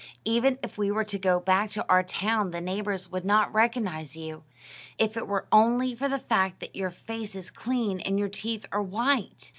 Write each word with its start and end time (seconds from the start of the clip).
Even 0.25 0.57
if 0.63 0.79
we 0.79 0.89
were 0.89 1.03
to 1.03 1.19
go 1.19 1.39
back 1.39 1.69
to 1.69 1.87
our 1.87 2.01
town 2.01 2.49
the 2.49 2.59
neighbors 2.59 3.11
would 3.11 3.23
not 3.23 3.53
recognize 3.53 4.15
you, 4.15 4.43
if 4.97 5.15
it 5.15 5.27
were 5.27 5.45
only 5.51 5.93
for 5.93 6.09
the 6.09 6.17
fact 6.17 6.59
that 6.59 6.75
your 6.75 6.89
face 6.89 7.35
is 7.35 7.51
clean 7.51 7.99
and 7.99 8.17
your 8.17 8.27
teeth 8.27 8.65
are 8.71 8.81
white. 8.81 9.49